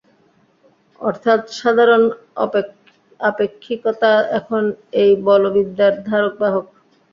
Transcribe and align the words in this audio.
অর্থাৎ 1.01 1.41
সাধারণ 1.59 2.03
আপেক্ষিকতা 3.19 4.11
এখন 4.39 4.63
এই 5.01 5.11
বলবিদ্যার 5.27 5.93
ধারক-বাহক। 6.07 6.65